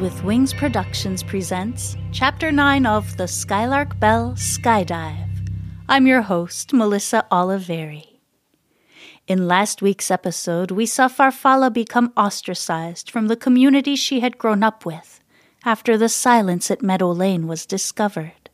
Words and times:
With 0.00 0.24
Wings 0.24 0.54
Productions 0.54 1.22
presents 1.22 1.96
Chapter 2.12 2.50
9 2.50 2.86
of 2.86 3.16
The 3.16 3.28
Skylark 3.28 4.00
Bell 4.00 4.32
Skyedive. 4.32 5.48
I'm 5.88 6.06
your 6.06 6.22
host, 6.22 6.72
Melissa 6.72 7.26
Oliveri. 7.30 8.18
In 9.26 9.46
last 9.46 9.82
week's 9.82 10.10
episode, 10.10 10.70
we 10.70 10.86
saw 10.86 11.08
Farfalla 11.08 11.72
become 11.72 12.12
ostracized 12.16 13.10
from 13.10 13.28
the 13.28 13.36
community 13.36 13.94
she 13.94 14.20
had 14.20 14.38
grown 14.38 14.62
up 14.62 14.86
with 14.86 15.20
after 15.64 15.98
the 15.98 16.08
silence 16.08 16.70
at 16.70 16.82
Meadow 16.82 17.10
Lane 17.10 17.46
was 17.46 17.66
discovered. 17.66 18.50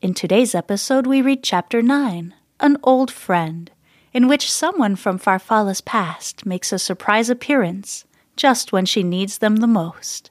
In 0.00 0.14
today's 0.14 0.54
episode, 0.54 1.06
we 1.06 1.20
read 1.20 1.42
Chapter 1.42 1.82
9 1.82 2.34
An 2.60 2.76
Old 2.82 3.10
Friend, 3.10 3.70
in 4.12 4.26
which 4.26 4.50
someone 4.50 4.96
from 4.96 5.18
Farfalla's 5.18 5.80
past 5.80 6.46
makes 6.46 6.72
a 6.72 6.78
surprise 6.78 7.28
appearance 7.28 8.04
just 8.38 8.72
when 8.72 8.86
she 8.86 9.02
needs 9.02 9.38
them 9.38 9.56
the 9.56 9.66
most. 9.66 10.30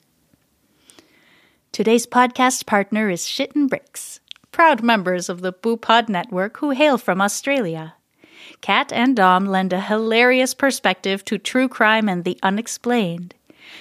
Today's 1.73 2.07
podcast 2.07 2.65
partner 2.65 3.09
is 3.09 3.27
Shittin 3.27 3.67
Bricks, 3.67 4.21
proud 4.51 4.81
members 4.81 5.29
of 5.29 5.41
the 5.41 5.53
BooPod 5.53 6.07
network 6.07 6.57
who 6.57 6.71
hail 6.71 6.97
from 6.97 7.21
Australia. 7.21 7.95
Kat 8.61 8.93
and 8.93 9.15
Dom 9.15 9.45
lend 9.45 9.73
a 9.73 9.81
hilarious 9.81 10.53
perspective 10.53 11.23
to 11.25 11.37
true 11.37 11.67
crime 11.67 12.07
and 12.07 12.23
the 12.23 12.39
unexplained. 12.41 13.35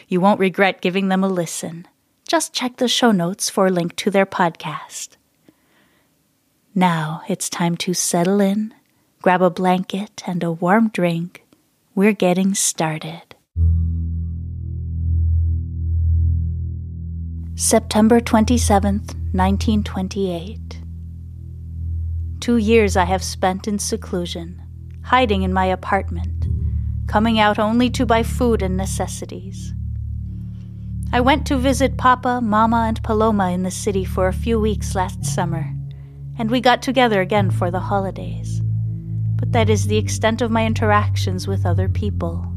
You 0.09 0.21
won't 0.21 0.41
regret 0.41 0.83
giving 0.83 1.09
them 1.09 1.23
a 1.23 1.29
listen. 1.29 1.87
Just 2.29 2.53
check 2.53 2.77
the 2.77 2.89
show 2.89 3.13
notes 3.13 3.49
for 3.49 3.69
a 3.69 3.71
link 3.71 3.95
to 3.97 4.11
their 4.11 4.27
podcast. 4.27 5.11
Now 6.75 7.23
it's 7.29 7.49
time 7.49 7.77
to 7.79 7.95
settle 7.95 8.41
in, 8.41 8.75
grab 9.23 9.41
a 9.41 9.51
blanket 9.51 10.25
and 10.27 10.43
a 10.43 10.51
warm 10.51 10.89
drink. 10.89 11.45
We're 11.95 12.13
getting 12.13 12.55
started. 12.55 13.37
September 17.59 18.21
27th, 18.21 19.15
1928. 19.33 20.83
Two 22.39 22.59
years 22.59 22.99
I 22.99 23.05
have 23.05 23.25
spent 23.25 23.67
in 23.67 23.79
seclusion, 23.79 24.61
hiding 25.03 25.41
in 25.41 25.55
my 25.55 25.65
apartment, 25.65 26.49
coming 27.07 27.41
out 27.41 27.59
only 27.59 27.89
to 27.89 28.05
buy 28.05 28.23
food 28.23 28.61
and 28.61 28.77
necessities. 28.77 29.73
I 31.15 31.23
went 31.23 31.47
to 31.47 31.57
visit 31.57 31.97
Papa, 31.97 32.43
Mama, 32.43 32.85
and 32.89 33.03
Paloma 33.03 33.51
in 33.53 33.63
the 33.63 33.71
city 33.71 34.05
for 34.05 34.29
a 34.29 34.35
few 34.35 34.61
weeks 34.61 34.95
last 34.95 35.25
summer, 35.25 35.75
and 36.39 36.51
we 36.51 36.61
got 36.61 36.83
together 36.83 37.23
again 37.23 37.51
for 37.51 37.71
the 37.71 37.81
holidays. 37.81 38.61
But 39.37 39.53
that 39.53 39.71
is 39.71 39.87
the 39.87 39.97
extent 39.97 40.43
of 40.43 40.51
my 40.51 40.67
interactions 40.67 41.49
with 41.49 41.65
other 41.65 41.89
people. 41.89 42.53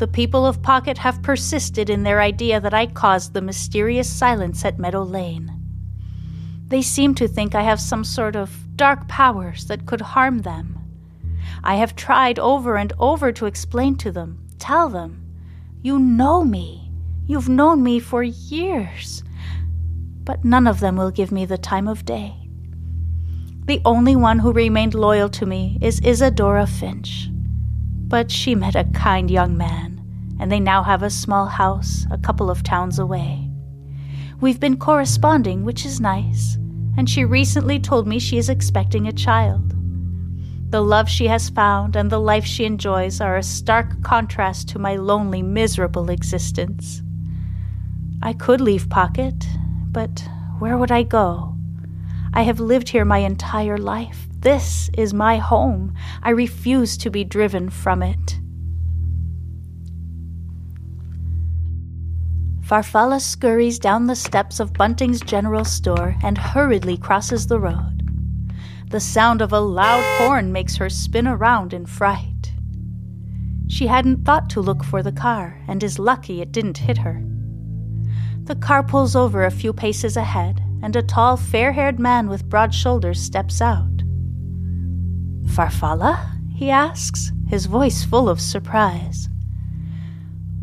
The 0.00 0.08
people 0.08 0.46
of 0.46 0.62
Pocket 0.62 0.96
have 0.96 1.22
persisted 1.22 1.90
in 1.90 2.04
their 2.04 2.22
idea 2.22 2.58
that 2.58 2.72
I 2.72 2.86
caused 2.86 3.34
the 3.34 3.42
mysterious 3.42 4.08
silence 4.08 4.64
at 4.64 4.78
Meadow 4.78 5.02
Lane. 5.02 5.52
They 6.68 6.80
seem 6.80 7.14
to 7.16 7.28
think 7.28 7.54
I 7.54 7.60
have 7.60 7.78
some 7.78 8.02
sort 8.02 8.34
of 8.34 8.50
dark 8.76 9.08
powers 9.08 9.66
that 9.66 9.84
could 9.84 10.00
harm 10.00 10.38
them. 10.38 10.78
I 11.62 11.74
have 11.74 11.96
tried 11.96 12.38
over 12.38 12.78
and 12.78 12.94
over 12.98 13.30
to 13.30 13.44
explain 13.44 13.94
to 13.96 14.10
them, 14.10 14.48
tell 14.58 14.88
them, 14.88 15.22
You 15.82 15.98
know 15.98 16.44
me. 16.44 16.90
You've 17.26 17.50
known 17.50 17.82
me 17.82 18.00
for 18.00 18.22
years. 18.22 19.22
But 20.24 20.46
none 20.46 20.66
of 20.66 20.80
them 20.80 20.96
will 20.96 21.10
give 21.10 21.30
me 21.30 21.44
the 21.44 21.58
time 21.58 21.86
of 21.86 22.06
day. 22.06 22.48
The 23.66 23.82
only 23.84 24.16
one 24.16 24.38
who 24.38 24.50
remained 24.54 24.94
loyal 24.94 25.28
to 25.28 25.44
me 25.44 25.76
is 25.82 26.00
Isadora 26.00 26.66
Finch. 26.66 27.28
But 28.08 28.30
she 28.30 28.54
met 28.54 28.74
a 28.74 28.84
kind 28.94 29.30
young 29.30 29.58
man 29.58 29.89
and 30.40 30.50
they 30.50 30.58
now 30.58 30.82
have 30.82 31.02
a 31.02 31.10
small 31.10 31.46
house 31.46 32.06
a 32.10 32.18
couple 32.18 32.50
of 32.50 32.62
towns 32.62 32.98
away. 32.98 33.48
We've 34.40 34.58
been 34.58 34.78
corresponding, 34.78 35.64
which 35.64 35.84
is 35.84 36.00
nice, 36.00 36.56
and 36.96 37.08
she 37.08 37.24
recently 37.24 37.78
told 37.78 38.08
me 38.08 38.18
she 38.18 38.38
is 38.38 38.48
expecting 38.48 39.06
a 39.06 39.12
child. 39.12 39.74
The 40.70 40.80
love 40.80 41.08
she 41.08 41.26
has 41.26 41.50
found 41.50 41.94
and 41.94 42.10
the 42.10 42.20
life 42.20 42.44
she 42.44 42.64
enjoys 42.64 43.20
are 43.20 43.36
a 43.36 43.42
stark 43.42 44.02
contrast 44.02 44.68
to 44.70 44.78
my 44.78 44.96
lonely, 44.96 45.42
miserable 45.42 46.08
existence. 46.08 47.02
I 48.22 48.32
could 48.32 48.60
leave 48.60 48.88
Pocket, 48.88 49.46
but 49.90 50.26
where 50.58 50.78
would 50.78 50.90
I 50.90 51.02
go? 51.02 51.54
I 52.32 52.42
have 52.42 52.60
lived 52.60 52.88
here 52.88 53.04
my 53.04 53.18
entire 53.18 53.76
life. 53.76 54.26
This 54.38 54.88
is 54.96 55.12
my 55.12 55.36
home. 55.36 55.94
I 56.22 56.30
refuse 56.30 56.96
to 56.98 57.10
be 57.10 57.24
driven 57.24 57.68
from 57.68 58.02
it. 58.02 58.39
Farfalla 62.70 63.20
scurries 63.20 63.80
down 63.80 64.06
the 64.06 64.14
steps 64.14 64.60
of 64.60 64.74
Bunting's 64.74 65.20
general 65.20 65.64
store 65.64 66.14
and 66.22 66.38
hurriedly 66.38 66.96
crosses 66.96 67.48
the 67.48 67.58
road. 67.58 68.08
The 68.90 69.00
sound 69.00 69.42
of 69.42 69.52
a 69.52 69.58
loud 69.58 70.04
horn 70.18 70.52
makes 70.52 70.76
her 70.76 70.88
spin 70.88 71.26
around 71.26 71.74
in 71.74 71.84
fright. 71.84 72.52
She 73.66 73.88
hadn't 73.88 74.24
thought 74.24 74.48
to 74.50 74.60
look 74.60 74.84
for 74.84 75.02
the 75.02 75.10
car 75.10 75.60
and 75.66 75.82
is 75.82 75.98
lucky 75.98 76.40
it 76.40 76.52
didn't 76.52 76.78
hit 76.78 76.98
her. 76.98 77.20
The 78.44 78.54
car 78.54 78.84
pulls 78.84 79.16
over 79.16 79.44
a 79.44 79.50
few 79.50 79.72
paces 79.72 80.16
ahead, 80.16 80.62
and 80.80 80.94
a 80.94 81.02
tall, 81.02 81.36
fair 81.36 81.72
haired 81.72 81.98
man 81.98 82.28
with 82.28 82.48
broad 82.48 82.72
shoulders 82.72 83.20
steps 83.20 83.60
out. 83.60 84.04
Farfalla? 85.46 86.36
he 86.54 86.70
asks, 86.70 87.32
his 87.48 87.66
voice 87.66 88.04
full 88.04 88.28
of 88.28 88.40
surprise. 88.40 89.28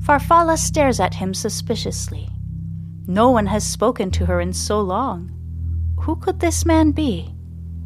Farfalla 0.07 0.57
stares 0.57 1.01
at 1.01 1.16
him 1.16 1.34
suspiciously. 1.34 2.29
No 3.07 3.29
one 3.29 3.47
has 3.47 3.68
spoken 3.68 4.09
to 4.12 4.25
her 4.25 4.40
in 4.40 4.53
so 4.53 4.79
long. 4.79 5.34
Who 6.00 6.16
could 6.16 6.40
this 6.40 6.66
man 6.66 6.91
be? 6.91 7.35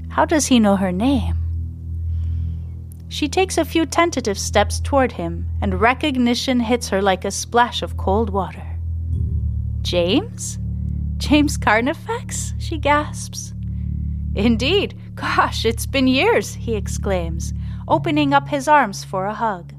How 0.10 0.26
does 0.26 0.46
he 0.46 0.60
know 0.60 0.76
her 0.76 0.92
name? 0.92 1.38
She 3.10 3.28
takes 3.28 3.58
a 3.58 3.66
few 3.66 3.88
tentative 3.88 4.38
steps 4.38 4.80
toward 4.80 5.14
him, 5.14 5.50
and 5.62 5.82
recognition 5.82 6.60
hits 6.60 6.90
her 6.90 7.02
like 7.02 7.26
a 7.26 7.32
splash 7.32 7.82
of 7.82 7.98
cold 7.98 8.30
water. 8.30 8.78
James? 9.82 10.60
James 11.18 11.58
Carnifex? 11.58 12.54
she 12.60 12.78
gasps. 12.78 13.56
Indeed. 14.36 14.96
Gosh, 15.16 15.66
it's 15.66 15.88
been 15.88 16.08
years, 16.08 16.54
he 16.54 16.76
exclaims, 16.76 17.52
opening 17.88 18.32
up 18.32 18.48
his 18.48 18.68
arms 18.68 19.04
for 19.04 19.26
a 19.26 19.34
hug. 19.34 19.74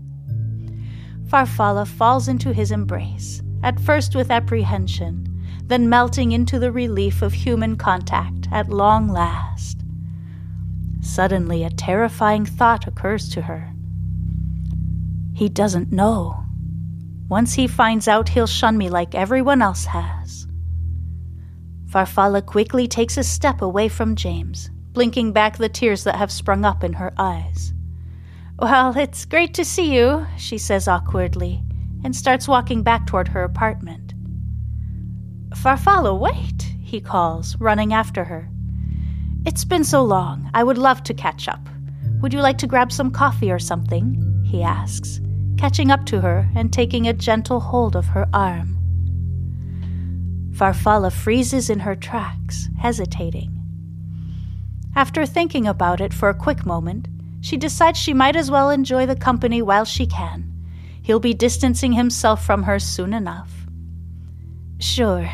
Farfalla 1.33 1.87
falls 1.87 2.29
into 2.29 2.53
his 2.53 2.71
embrace, 2.71 3.41
at 3.63 3.81
first 3.81 4.15
with 4.15 4.31
apprehension, 4.31 5.27
then 5.65 5.89
melting 5.89 6.33
into 6.33 6.59
the 6.59 6.71
relief 6.71 7.23
of 7.23 7.33
human 7.33 7.77
contact 7.77 8.49
at 8.53 8.69
long 8.69 9.09
last. 9.09 9.79
Suddenly, 11.01 11.65
a 11.65 11.71
terrifying 11.71 12.45
thought 12.45 12.87
occurs 12.87 13.31
to 13.31 13.41
her. 13.41 13.73
He 15.35 15.49
doesn't 15.49 15.91
know. 15.91 16.45
Once 17.31 17.55
he 17.55 17.67
finds 17.67 18.07
out, 18.09 18.29
he'll 18.29 18.47
shun 18.47 18.77
me 18.77 18.91
like 18.91 19.15
everyone 19.15 19.63
else 19.63 19.87
has. 19.87 20.47
Farfalla 21.87 22.45
quickly 22.45 22.87
takes 22.87 23.17
a 23.17 23.25
step 23.25 23.63
away 23.63 23.89
from 23.89 24.17
James, 24.17 24.69
blinking 24.93 25.33
back 25.33 25.57
the 25.57 25.71
tears 25.71 26.05
that 26.05 26.17
have 26.17 26.31
sprung 26.31 26.67
up 26.67 26.85
in 26.85 26.93
her 26.93 27.15
eyes. 27.17 27.73
Well, 28.59 28.97
it's 28.97 29.25
great 29.25 29.55
to 29.55 29.65
see 29.65 29.95
you, 29.95 30.27
she 30.37 30.59
says 30.59 30.87
awkwardly, 30.87 31.63
and 32.05 32.15
starts 32.15 32.47
walking 32.47 32.83
back 32.83 33.07
toward 33.07 33.29
her 33.29 33.43
apartment. 33.43 34.15
Farfalla, 35.57 36.19
wait, 36.19 36.63
he 36.81 37.01
calls, 37.01 37.57
running 37.59 37.93
after 37.93 38.25
her. 38.25 38.49
It's 39.45 39.65
been 39.65 39.85
so 39.85 40.03
long. 40.03 40.51
I 40.55 40.63
would 40.63 40.79
love 40.79 41.03
to 41.05 41.15
catch 41.15 41.49
up. 41.49 41.69
Would 42.21 42.33
you 42.33 42.41
like 42.41 42.59
to 42.59 42.67
grab 42.67 42.93
some 42.93 43.11
coffee 43.11 43.51
or 43.51 43.59
something? 43.59 44.45
he 44.45 44.63
asks, 44.63 45.21
catching 45.57 45.91
up 45.91 46.05
to 46.07 46.21
her 46.21 46.49
and 46.55 46.73
taking 46.73 47.09
a 47.09 47.13
gentle 47.13 47.59
hold 47.59 47.97
of 47.97 48.07
her 48.07 48.29
arm. 48.33 48.79
Farfalla 50.53 51.11
freezes 51.11 51.71
in 51.71 51.81
her 51.81 51.97
tracks, 51.97 52.69
hesitating. 52.79 53.59
After 54.95 55.25
thinking 55.25 55.67
about 55.67 56.01
it 56.01 56.13
for 56.13 56.29
a 56.29 56.35
quick 56.35 56.67
moment, 56.67 57.09
she 57.43 57.57
decides 57.57 57.99
she 57.99 58.15
might 58.15 58.37
as 58.37 58.51
well 58.51 58.71
enjoy 58.71 59.05
the 59.05 59.17
company 59.17 59.61
while 59.61 59.85
she 59.85 60.07
can. 60.07 60.49
He'll 61.03 61.21
be 61.21 61.35
distancing 61.35 61.93
himself 61.93 62.47
from 62.47 62.63
her 62.63 62.79
soon 62.79 63.13
enough. 63.13 63.51
Sure. 64.79 65.29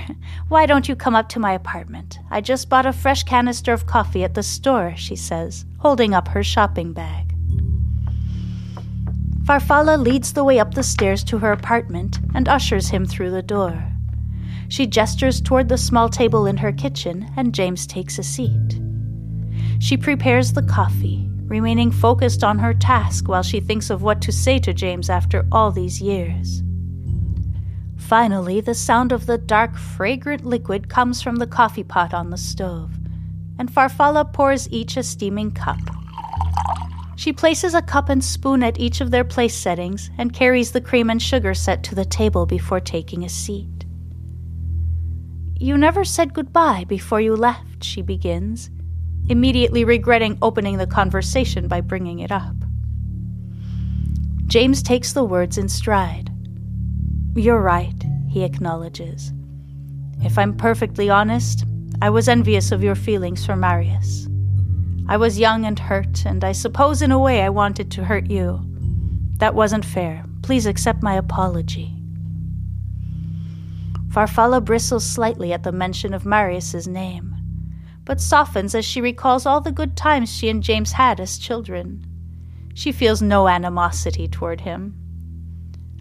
Why 0.49 0.64
don't 0.64 0.88
you 0.88 0.96
come 0.96 1.14
up 1.14 1.28
to 1.31 1.38
my 1.38 1.52
apartment? 1.52 2.19
I 2.31 2.40
just 2.40 2.70
bought 2.70 2.87
a 2.87 2.93
fresh 2.94 3.22
canister 3.25 3.75
of 3.75 3.87
coffee 3.87 4.25
at 4.25 4.34
the 4.34 4.43
store, 4.43 4.94
she 4.96 5.16
says, 5.16 5.66
holding 5.78 6.14
up 6.14 6.28
her 6.28 6.43
shopping 6.43 6.94
bag. 6.94 7.34
Farfalla 9.44 10.02
leads 10.02 10.32
the 10.32 10.44
way 10.44 10.58
up 10.58 10.75
the 10.75 10.82
stairs 10.82 11.22
to 11.25 11.38
her 11.38 11.52
apartment 11.52 12.20
and 12.34 12.49
ushers 12.49 12.88
him 12.88 13.04
through 13.04 13.31
the 13.31 13.43
door. 13.43 13.82
She 14.69 14.87
gestures 14.87 15.40
toward 15.40 15.69
the 15.69 15.78
small 15.78 16.08
table 16.08 16.46
in 16.46 16.58
her 16.58 16.72
kitchen, 16.72 17.31
and 17.37 17.54
James 17.54 17.87
takes 17.87 18.19
a 18.19 18.22
seat. 18.22 18.81
She 19.78 19.96
prepares 19.96 20.52
the 20.52 20.62
coffee, 20.62 21.28
remaining 21.49 21.91
focused 21.91 22.45
on 22.45 22.59
her 22.59 22.75
task 22.75 23.27
while 23.29 23.43
she 23.43 23.61
thinks 23.61 23.91
of 23.91 24.03
what 24.03 24.21
to 24.23 24.33
say 24.33 24.59
to 24.61 24.73
James 24.73 25.11
after 25.11 25.47
all 25.50 25.71
these 25.71 26.00
years. 26.00 26.62
Finally, 27.97 28.61
the 28.61 28.75
sound 28.75 29.12
of 29.12 29.27
the 29.27 29.39
dark, 29.39 29.77
fragrant 29.77 30.45
liquid 30.45 30.89
comes 30.89 31.21
from 31.21 31.37
the 31.37 31.47
coffee 31.47 31.83
pot 31.83 32.15
on 32.15 32.31
the 32.31 32.39
stove, 32.39 32.93
and 33.59 33.71
Farfalla 33.71 34.33
pours 34.33 34.71
each 34.71 34.97
a 34.97 35.03
steaming 35.03 35.50
cup. 35.50 35.79
She 37.17 37.33
places 37.33 37.75
a 37.75 37.83
cup 37.83 38.09
and 38.09 38.23
spoon 38.23 38.62
at 38.62 38.79
each 38.79 39.00
of 39.00 39.11
their 39.11 39.25
place 39.25 39.55
settings 39.55 40.09
and 40.17 40.33
carries 40.33 40.71
the 40.71 40.81
cream 40.81 41.11
and 41.11 41.21
sugar 41.21 41.53
set 41.53 41.83
to 41.85 41.95
the 41.95 42.05
table 42.05 42.47
before 42.47 42.81
taking 42.81 43.25
a 43.25 43.29
seat. 43.29 43.85
You 45.59 45.77
never 45.77 46.05
said 46.05 46.33
goodbye 46.33 46.85
before 46.87 47.21
you 47.21 47.35
left, 47.35 47.83
she 47.83 48.03
begins, 48.03 48.71
immediately 49.28 49.84
regretting 49.84 50.38
opening 50.42 50.78
the 50.78 50.86
conversation 50.86 51.69
by 51.69 51.80
bringing 51.80 52.20
it 52.20 52.32
up. 52.32 52.54
James 54.46 54.82
takes 54.82 55.12
the 55.12 55.25
words 55.25 55.58
in 55.58 55.69
stride. 55.69 56.30
You're 57.34 57.60
right, 57.60 58.02
he 58.28 58.44
acknowledges. 58.44 59.32
If 60.22 60.38
I'm 60.38 60.56
perfectly 60.56 61.10
honest, 61.10 61.64
I 62.00 62.10
was 62.10 62.28
envious 62.28 62.72
of 62.72 62.82
your 62.82 62.94
feelings 62.94 63.44
for 63.44 63.56
Marius. 63.56 64.26
I 65.08 65.16
was 65.16 65.38
young 65.38 65.64
and 65.64 65.78
hurt, 65.78 66.25
and 66.26 66.44
I 66.44 66.52
suppose 66.52 67.02
in 67.02 67.12
a 67.12 67.19
way 67.19 67.42
I 67.42 67.48
wanted 67.48 67.90
to 67.92 68.04
hurt 68.04 68.30
you. 68.30 68.60
That 69.38 69.54
wasn't 69.54 69.84
fair. 69.84 70.25
Please 70.42 70.66
accept 70.66 71.02
my 71.02 71.14
apology. 71.14 71.94
Farfalla 74.08 74.64
bristles 74.64 75.04
slightly 75.04 75.52
at 75.52 75.62
the 75.62 75.72
mention 75.72 76.14
of 76.14 76.25
Marius's 76.25 76.88
name, 76.88 77.34
but 78.08 78.22
softens 78.22 78.75
as 78.75 78.87
she 78.87 79.02
recalls 79.02 79.44
all 79.44 79.60
the 79.60 79.70
good 79.70 79.94
times 79.94 80.34
she 80.34 80.49
and 80.49 80.62
James 80.62 80.93
had 80.93 81.20
as 81.20 81.37
children. 81.37 82.02
She 82.72 82.90
feels 82.90 83.20
no 83.20 83.49
animosity 83.49 84.26
toward 84.26 84.62
him. 84.62 84.94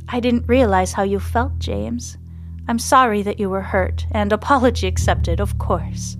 I 0.07 0.21
didn't 0.21 0.47
realize 0.47 0.93
how 0.93 1.03
you 1.03 1.19
felt, 1.19 1.59
James. 1.59 2.17
I'm 2.65 2.79
sorry 2.79 3.23
that 3.23 3.41
you 3.41 3.49
were 3.49 3.61
hurt, 3.61 4.05
and 4.11 4.31
apology 4.31 4.87
accepted, 4.87 5.41
of 5.41 5.57
course. 5.57 6.15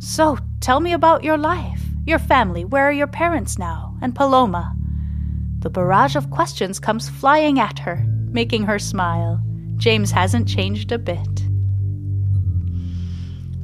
So, 0.00 0.38
tell 0.58 0.80
me 0.80 0.92
about 0.92 1.22
your 1.22 1.38
life, 1.38 1.82
your 2.04 2.18
family, 2.18 2.64
where 2.64 2.88
are 2.88 2.92
your 2.92 3.06
parents 3.06 3.58
now, 3.58 3.96
and 4.02 4.12
Paloma? 4.12 4.74
The 5.60 5.70
barrage 5.70 6.16
of 6.16 6.30
questions 6.30 6.80
comes 6.80 7.08
flying 7.08 7.60
at 7.60 7.78
her, 7.78 8.04
making 8.32 8.64
her 8.64 8.80
smile. 8.80 9.40
James 9.76 10.10
hasn't 10.10 10.48
changed 10.48 10.90
a 10.90 10.98
bit. 10.98 11.49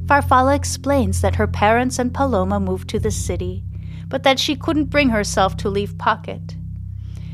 Farfalla 0.07 0.55
explains 0.55 1.19
that 1.19 1.35
her 1.35 1.47
parents 1.47 1.99
and 1.99 2.13
Paloma 2.13 2.61
moved 2.61 2.89
to 2.89 2.99
the 2.99 3.11
city, 3.11 3.65
but 4.07 4.23
that 4.23 4.39
she 4.39 4.55
couldn't 4.55 4.85
bring 4.85 5.09
herself 5.09 5.57
to 5.57 5.69
leave 5.69 5.97
Pocket. 5.97 6.55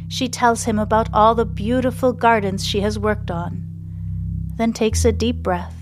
She 0.07 0.27
tells 0.27 0.63
him 0.63 0.79
about 0.79 1.09
all 1.13 1.35
the 1.35 1.45
beautiful 1.45 2.13
gardens 2.13 2.65
she 2.65 2.81
has 2.81 2.97
worked 2.97 3.29
on, 3.29 3.63
then 4.55 4.73
takes 4.73 5.05
a 5.05 5.11
deep 5.11 5.37
breath 5.37 5.75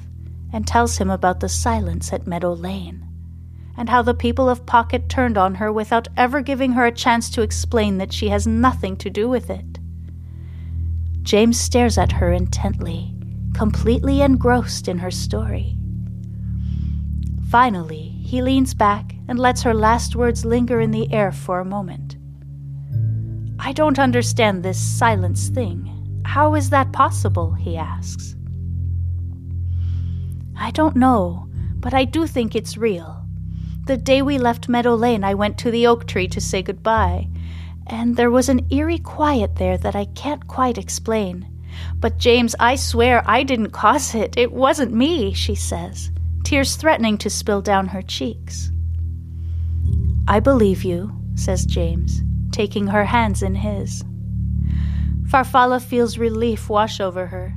and 0.52 0.68
tells 0.68 0.98
him 0.98 1.10
about 1.10 1.40
the 1.40 1.48
silence 1.48 2.12
at 2.12 2.28
Meadow 2.28 2.54
Lane 2.54 3.08
and 3.78 3.88
how 3.88 4.02
the 4.02 4.14
people 4.14 4.50
of 4.50 4.66
Pocket 4.66 5.08
turned 5.08 5.38
on 5.38 5.56
her 5.56 5.72
without 5.72 6.10
ever 6.18 6.42
giving 6.42 6.74
her 6.74 6.86
a 6.86 6.92
chance 6.92 7.30
to 7.30 7.42
explain 7.42 8.00
that 8.00 8.12
she 8.12 8.28
has 8.28 8.46
nothing 8.46 8.98
to 8.98 9.10
do 9.10 9.30
with 9.30 9.50
it. 9.50 9.80
James 11.24 11.58
stares 11.58 11.98
at 11.98 12.12
her 12.12 12.34
intently, 12.34 13.16
completely 13.54 14.22
engrossed 14.22 14.90
in 14.90 14.98
her 14.98 15.12
story. 15.12 15.78
Finally, 17.52 18.16
he 18.24 18.42
leans 18.42 18.74
back 18.74 19.14
and 19.28 19.38
lets 19.38 19.62
her 19.62 19.74
last 19.74 20.16
words 20.16 20.46
linger 20.46 20.80
in 20.80 20.92
the 20.92 21.12
air 21.12 21.34
for 21.34 21.60
a 21.60 21.66
moment. 21.66 22.16
I 23.60 23.74
don't 23.74 24.00
understand 24.00 24.64
this 24.64 24.80
silence 24.80 25.50
thing. 25.50 26.22
How 26.26 26.56
is 26.56 26.70
that 26.70 26.94
possible? 26.94 27.52
he 27.52 27.76
asks. 27.76 28.38
I 30.58 30.72
don't 30.72 30.96
know, 30.96 31.50
but 31.76 31.94
I 31.94 32.06
do 32.06 32.26
think 32.26 32.56
it's 32.56 32.78
real. 32.78 33.26
The 33.86 33.98
day 33.98 34.22
we 34.22 34.38
left 34.38 34.70
Meadow 34.70 34.96
Lane, 34.96 35.26
I 35.26 35.34
went 35.34 35.58
to 35.58 35.72
the 35.72 35.88
oak 35.88 36.08
tree 36.08 36.30
to 36.30 36.40
say 36.40 36.62
goodbye, 36.62 37.28
and 37.86 38.16
there 38.16 38.32
was 38.32 38.48
an 38.48 38.66
eerie 38.72 38.98
quiet 38.98 39.58
there 39.58 39.78
that 39.80 39.96
I 39.96 40.06
can't 40.16 40.48
quite 40.48 40.78
explain. 40.78 41.50
But, 42.00 42.18
James, 42.18 42.56
I 42.62 42.78
swear 42.78 43.24
I 43.26 43.44
didn't 43.44 43.72
cause 43.72 44.16
it. 44.16 44.36
It 44.38 44.54
wasn't 44.54 44.94
me, 44.94 45.34
she 45.34 45.56
says, 45.56 46.12
tears 46.52 46.76
threatening 46.76 47.18
to 47.18 47.30
spill 47.30 47.62
down 47.62 47.88
her 47.88 48.02
cheeks. 48.02 48.74
I 50.28 50.42
believe 50.42 50.84
you, 50.84 51.10
says 51.34 51.66
James, 51.66 52.24
taking 52.52 52.88
her 52.88 53.06
hands 53.06 53.42
in 53.42 53.56
his. 53.56 54.04
Farfalla 55.30 55.82
feels 55.82 56.18
relief 56.18 56.70
wash 56.70 57.00
over 57.00 57.28
her. 57.28 57.54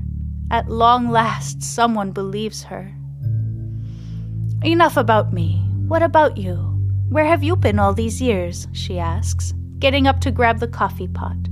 At 0.52 0.70
long 0.70 1.10
last, 1.10 1.60
someone 1.60 2.12
believes 2.12 2.62
her. 2.62 2.94
Enough 4.62 4.96
about 4.96 5.32
me. 5.32 5.56
What 5.88 6.04
about 6.04 6.36
you? 6.36 6.54
Where 7.08 7.24
have 7.24 7.42
you 7.42 7.56
been 7.56 7.80
all 7.80 7.94
these 7.94 8.22
years? 8.22 8.68
she 8.70 9.00
asks, 9.00 9.54
getting 9.80 10.06
up 10.06 10.20
to 10.20 10.30
grab 10.30 10.60
the 10.60 10.68
coffee 10.68 11.08
pot. 11.08 11.48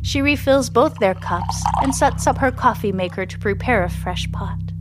She 0.00 0.22
refills 0.22 0.70
both 0.70 0.94
their 1.00 1.16
cups 1.16 1.62
and 1.82 1.94
sets 1.94 2.26
up 2.26 2.38
her 2.38 2.50
coffee 2.50 2.92
maker 2.92 3.26
to 3.26 3.38
prepare 3.38 3.84
a 3.84 3.90
fresh 3.90 4.26
pot. 4.32 4.71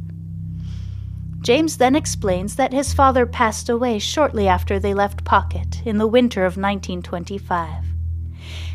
James 1.42 1.78
then 1.78 1.96
explains 1.96 2.56
that 2.56 2.72
his 2.72 2.94
father 2.94 3.26
passed 3.26 3.68
away 3.68 3.98
shortly 3.98 4.48
after 4.48 4.78
they 4.80 4.94
left 4.94 5.24
Pocket 5.24 5.82
in 5.86 5.98
the 5.98 6.06
winter 6.06 6.42
of 6.42 6.56
1925. 6.56 7.84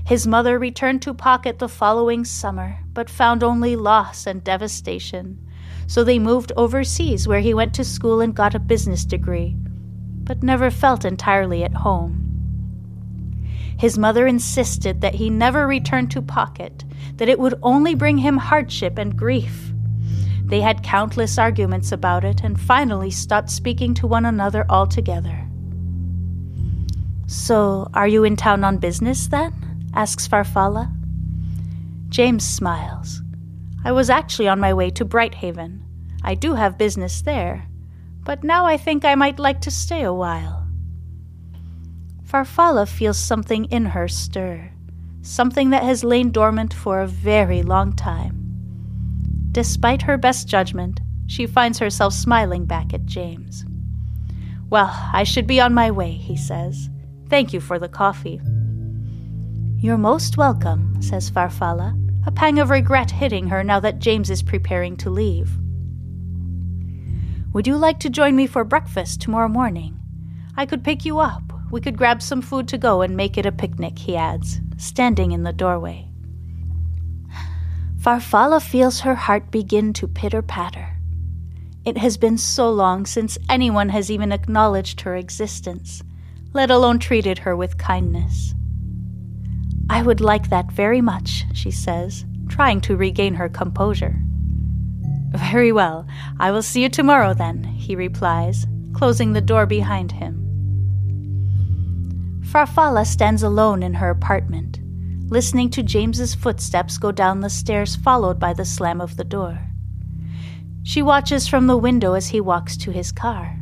His 0.05 0.27
mother 0.27 0.59
returned 0.59 1.01
to 1.03 1.15
Pocket 1.15 1.61
the 1.61 1.69
following 1.69 2.25
summer, 2.25 2.79
but 2.93 3.09
found 3.09 3.45
only 3.45 3.77
loss 3.77 4.27
and 4.27 4.43
devastation. 4.43 5.39
So 5.87 6.03
they 6.03 6.19
moved 6.19 6.51
overseas, 6.57 7.29
where 7.29 7.41
he 7.41 7.55
went 7.55 7.73
to 7.75 7.85
school 7.85 8.21
and 8.21 8.35
got 8.35 8.57
a 8.57 8.61
business 8.61 9.05
degree, 9.05 9.55
but 10.25 10.43
never 10.43 10.71
felt 10.71 11.05
entirely 11.05 11.63
at 11.63 11.75
home. 11.75 12.23
His 13.79 13.97
mother 13.97 14.27
insisted 14.27 15.03
that 15.03 15.15
he 15.15 15.31
never 15.31 15.69
return 15.69 16.09
to 16.09 16.23
Pocket, 16.23 16.85
that 17.17 17.29
it 17.29 17.39
would 17.39 17.55
only 17.63 17.95
bring 17.95 18.19
him 18.19 18.39
hardship 18.39 18.99
and 18.99 19.17
grief. 19.17 19.73
They 20.47 20.61
had 20.61 20.85
countless 20.85 21.39
arguments 21.39 21.91
about 21.91 22.25
it 22.25 22.43
and 22.45 22.61
finally 22.61 23.11
stopped 23.11 23.51
speaking 23.51 23.95
to 23.95 24.07
one 24.07 24.25
another 24.25 24.65
altogether. 24.69 25.47
So, 27.27 27.91
are 27.95 28.07
you 28.07 28.23
in 28.23 28.37
town 28.37 28.63
on 28.63 28.79
business 28.79 29.27
then? 29.27 29.91
asks 29.93 30.29
Farfalla. 30.29 30.93
James 32.09 32.47
smiles. 32.47 33.23
I 33.85 33.91
was 33.91 34.09
actually 34.09 34.47
on 34.47 34.61
my 34.61 34.73
way 34.73 34.91
to 34.91 35.05
Brighthaven. 35.05 35.83
I 36.23 36.37
do 36.37 36.55
have 36.55 36.79
business 36.79 37.23
there, 37.23 37.67
but 38.25 38.45
now 38.45 38.67
I 38.67 38.77
think 38.77 39.05
I 39.05 39.17
might 39.17 39.41
like 39.41 39.61
to 39.63 39.71
stay 39.73 40.03
a 40.03 40.13
while. 40.13 40.69
Farfalla 42.23 42.87
feels 42.87 43.19
something 43.19 43.65
in 43.67 43.87
her 43.87 44.07
stir, 44.07 44.71
something 45.23 45.71
that 45.71 45.83
has 45.83 46.05
lain 46.05 46.31
dormant 46.31 46.73
for 46.73 47.01
a 47.01 47.07
very 47.09 47.63
long 47.63 47.93
time. 47.93 48.46
Despite 49.57 50.03
her 50.03 50.19
best 50.19 50.47
judgment, 50.47 51.01
she 51.27 51.47
finds 51.47 51.79
herself 51.79 52.13
smiling 52.13 52.67
back 52.67 52.93
at 52.93 53.07
James. 53.07 53.65
Well, 54.69 54.91
I 55.15 55.25
should 55.25 55.47
be 55.47 55.63
on 55.63 55.73
my 55.73 55.91
way, 55.91 56.11
he 56.13 56.37
says. 56.37 56.91
Thank 57.31 57.55
you 57.55 57.61
for 57.61 57.79
the 57.79 57.89
coffee. 57.89 58.39
You're 59.79 59.97
most 59.97 60.37
welcome, 60.37 61.01
says 61.01 61.31
Farfalla, 61.31 61.97
a 62.27 62.31
pang 62.31 62.59
of 62.59 62.69
regret 62.69 63.11
hitting 63.11 63.47
her 63.47 63.65
now 63.65 63.81
that 63.81 63.99
James 63.99 64.29
is 64.29 64.43
preparing 64.43 64.95
to 64.99 65.09
leave. 65.09 65.57
Would 67.55 67.67
you 67.67 67.79
like 67.79 67.99
to 68.01 68.11
join 68.11 68.37
me 68.37 68.47
for 68.47 68.63
breakfast 68.63 69.23
tomorrow 69.23 69.49
morning? 69.49 69.99
I 70.55 70.67
could 70.67 70.85
pick 70.85 71.07
you 71.07 71.19
up. 71.19 71.51
We 71.71 71.81
could 71.81 71.97
grab 71.97 72.21
some 72.21 72.43
food 72.43 72.69
to 72.69 72.77
go 72.77 73.01
and 73.01 73.17
make 73.17 73.39
it 73.39 73.47
a 73.47 73.53
picnic, 73.53 74.01
he 74.01 74.17
adds, 74.17 74.61
standing 74.77 75.33
in 75.33 75.45
the 75.45 75.53
doorway. 75.55 76.06
Farfalla 78.07 78.63
feels 78.63 79.01
her 79.01 79.17
heart 79.17 79.51
begin 79.51 79.93
to 79.95 80.07
pitter 80.07 80.41
patter. 80.41 80.97
It 81.85 81.99
has 81.99 82.17
been 82.17 82.39
so 82.39 82.71
long 82.71 83.05
since 83.05 83.37
anyone 83.49 83.89
has 83.89 84.13
even 84.13 84.31
acknowledged 84.31 85.01
her 85.01 85.17
existence, 85.17 86.05
let 86.53 86.71
alone 86.71 87.01
treated 87.01 87.39
her 87.39 87.57
with 87.57 87.79
kindness. 87.79 88.55
I 89.91 90.03
would 90.03 90.21
like 90.21 90.51
that 90.51 90.71
very 90.71 91.01
much, 91.01 91.47
she 91.53 91.73
says, 91.73 92.25
trying 92.49 92.81
to 92.83 92.97
regain 92.97 93.35
her 93.35 93.49
composure. 93.49 94.23
Very 95.33 95.73
well. 95.73 96.07
I 96.39 96.53
will 96.53 96.63
see 96.63 96.85
you 96.85 96.89
tomorrow 96.89 97.35
then, 97.35 97.65
he 97.65 97.97
replies, 97.97 98.67
closing 98.93 99.33
the 99.33 99.41
door 99.41 99.67
behind 99.67 100.13
him. 100.13 100.45
Farfalla 102.43 103.05
stands 103.05 103.43
alone 103.43 103.83
in 103.83 103.95
her 103.95 104.11
apartment, 104.11 104.79
listening 105.29 105.71
to 105.71 105.83
James's 105.83 106.35
footsteps 106.35 106.99
go 106.99 107.11
down 107.11 107.41
the 107.41 107.51
stairs, 107.51 107.97
followed 107.97 108.39
by 108.39 108.53
the 108.53 108.65
slam 108.65 109.01
of 109.01 109.17
the 109.17 109.25
door. 109.25 109.59
She 110.85 111.03
watches 111.03 111.49
from 111.49 111.67
the 111.67 111.77
window 111.77 112.15
as 112.15 112.29
he 112.29 112.41
walks 112.41 112.77
to 112.79 112.93
his 112.93 113.11
car. 113.11 113.59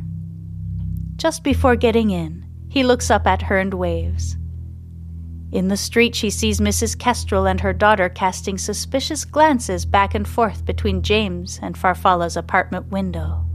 Just 1.15 1.43
before 1.43 1.75
getting 1.75 2.11
in, 2.11 2.45
he 2.69 2.83
looks 2.83 3.09
up 3.09 3.25
at 3.25 3.41
her 3.43 3.57
and 3.57 3.73
waves. 3.73 4.37
In 5.51 5.69
the 5.69 5.77
street, 5.77 6.13
she 6.13 6.29
sees 6.29 6.59
Mrs. 6.59 6.99
Kestrel 6.99 7.47
and 7.47 7.61
her 7.61 7.73
daughter 7.73 8.09
casting 8.09 8.57
suspicious 8.57 9.25
glances 9.25 9.85
back 9.85 10.13
and 10.13 10.27
forth 10.27 10.65
between 10.65 11.01
James 11.01 11.59
and 11.63 11.75
Farfalla's 11.75 12.37
apartment 12.37 12.87
window. 12.91 13.45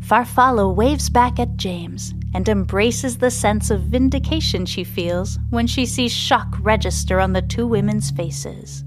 Farfalla 0.00 0.74
waves 0.74 1.08
back 1.08 1.38
at 1.38 1.56
James 1.56 2.12
and 2.34 2.48
embraces 2.48 3.18
the 3.18 3.30
sense 3.30 3.70
of 3.70 3.82
vindication 3.82 4.64
she 4.64 4.84
feels 4.84 5.38
when 5.50 5.66
she 5.66 5.84
sees 5.84 6.12
shock 6.12 6.56
register 6.60 7.20
on 7.20 7.32
the 7.32 7.42
two 7.42 7.66
women's 7.66 8.10
faces. 8.10 8.84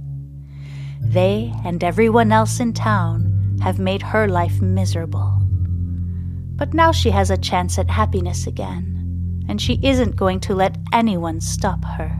They 1.01 1.53
and 1.65 1.83
everyone 1.83 2.31
else 2.31 2.59
in 2.59 2.73
town 2.73 3.59
have 3.61 3.79
made 3.79 4.01
her 4.01 4.27
life 4.27 4.61
miserable. 4.61 5.39
But 6.55 6.73
now 6.73 6.91
she 6.91 7.09
has 7.11 7.29
a 7.29 7.37
chance 7.37 7.77
at 7.77 7.89
happiness 7.89 8.47
again, 8.47 9.45
and 9.49 9.61
she 9.61 9.79
isn't 9.83 10.15
going 10.15 10.39
to 10.41 10.55
let 10.55 10.77
anyone 10.93 11.41
stop 11.41 11.83
her. 11.83 12.19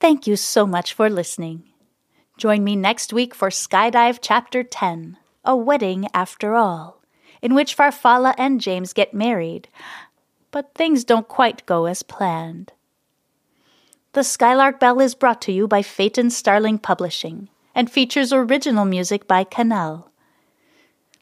Thank 0.00 0.26
you 0.26 0.36
so 0.36 0.66
much 0.66 0.92
for 0.92 1.08
listening. 1.08 1.64
Join 2.36 2.62
me 2.62 2.76
next 2.76 3.12
week 3.12 3.34
for 3.34 3.48
Skyedive 3.48 4.18
Chapter 4.22 4.62
10 4.62 5.16
A 5.44 5.56
Wedding 5.56 6.06
After 6.14 6.54
All, 6.54 6.97
in 7.42 7.54
which 7.54 7.76
Farfalla 7.76 8.34
and 8.38 8.60
James 8.60 8.92
get 8.92 9.14
married, 9.14 9.68
but 10.50 10.74
things 10.74 11.04
don't 11.04 11.28
quite 11.28 11.66
go 11.66 11.86
as 11.86 12.02
planned. 12.02 12.72
The 14.12 14.24
Skylark 14.24 14.80
Bell 14.80 15.00
is 15.00 15.14
brought 15.14 15.42
to 15.42 15.52
you 15.52 15.68
by 15.68 15.82
Phaeton 15.82 16.30
Starling 16.30 16.78
Publishing 16.78 17.48
and 17.74 17.90
features 17.90 18.32
original 18.32 18.84
music 18.84 19.28
by 19.28 19.44
Cannelle. 19.44 20.08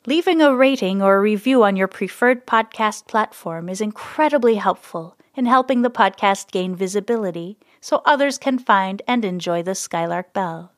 Leaving 0.07 0.41
a 0.41 0.55
rating 0.55 1.03
or 1.03 1.17
a 1.17 1.21
review 1.21 1.65
on 1.65 1.77
your 1.77 1.89
preferred 1.89 2.47
podcast 2.47 3.09
platform 3.09 3.69
is 3.69 3.81
incredibly 3.81 4.55
helpful 4.55 5.17
in 5.35 5.47
helping 5.47 5.83
the 5.83 5.91
podcast 5.91 6.53
gain 6.53 6.75
visibility 6.75 7.59
so 7.81 8.03
others 8.05 8.39
can 8.39 8.59
find 8.59 9.03
and 9.07 9.25
enjoy 9.25 9.63
the 9.63 9.75
Skylark 9.75 10.33
Bell. 10.33 10.73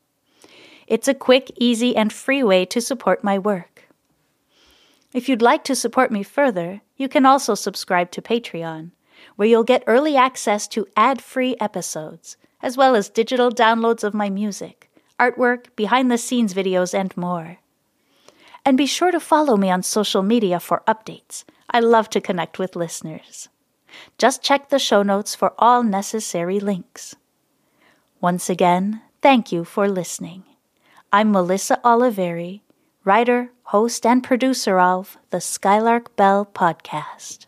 It's 0.86 1.08
a 1.08 1.14
quick, 1.14 1.52
easy, 1.58 1.94
and 1.94 2.10
free 2.10 2.42
way 2.42 2.64
to 2.64 2.80
support 2.80 3.22
my 3.22 3.38
work. 3.38 3.77
If 5.12 5.28
you'd 5.28 5.42
like 5.42 5.64
to 5.64 5.74
support 5.74 6.10
me 6.10 6.22
further, 6.22 6.82
you 6.96 7.08
can 7.08 7.24
also 7.24 7.54
subscribe 7.54 8.10
to 8.12 8.22
Patreon 8.22 8.90
where 9.36 9.48
you'll 9.48 9.64
get 9.64 9.84
early 9.86 10.16
access 10.16 10.66
to 10.68 10.86
ad 10.96 11.22
free 11.22 11.56
episodes, 11.60 12.36
as 12.62 12.76
well 12.76 12.94
as 12.94 13.08
digital 13.08 13.50
downloads 13.50 14.04
of 14.04 14.14
my 14.14 14.30
music, 14.30 14.90
artwork, 15.18 15.66
behind 15.76 16.10
the 16.10 16.18
scenes 16.18 16.54
videos, 16.54 16.94
and 16.94 17.16
more. 17.16 17.58
And 18.64 18.76
be 18.76 18.86
sure 18.86 19.10
to 19.10 19.20
follow 19.20 19.56
me 19.56 19.70
on 19.70 19.82
social 19.82 20.22
media 20.22 20.60
for 20.60 20.82
updates. 20.86 21.44
I 21.70 21.80
love 21.80 22.10
to 22.10 22.20
connect 22.20 22.58
with 22.58 22.76
listeners. 22.76 23.48
Just 24.18 24.42
check 24.42 24.68
the 24.68 24.78
show 24.78 25.02
notes 25.02 25.34
for 25.34 25.54
all 25.58 25.82
necessary 25.82 26.60
links. 26.60 27.16
Once 28.20 28.50
again, 28.50 29.00
thank 29.22 29.52
you 29.52 29.64
for 29.64 29.88
listening. 29.88 30.44
I'm 31.12 31.32
Melissa 31.32 31.80
Oliveri, 31.84 32.60
writer, 33.08 33.50
host, 33.62 34.04
and 34.04 34.22
producer 34.22 34.78
of 34.78 35.16
the 35.30 35.40
Skylark 35.40 36.14
Bell 36.14 36.44
podcast. 36.44 37.47